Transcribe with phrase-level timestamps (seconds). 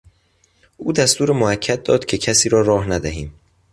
[0.77, 3.33] او دستور موکد داد که کسی را راه ندهیم.